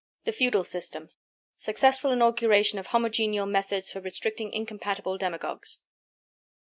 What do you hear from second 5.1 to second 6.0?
DEMAGOGUES.